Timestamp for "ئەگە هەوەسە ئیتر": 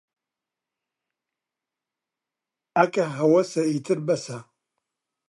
2.75-3.99